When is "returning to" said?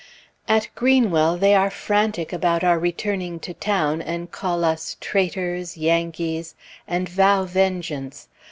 2.79-3.53